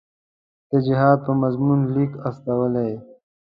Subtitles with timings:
[0.69, 2.91] د جهاد په مضمون لیک استولی.